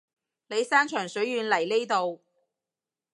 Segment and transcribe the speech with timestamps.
[0.47, 2.23] 你山長水遠嚟呢度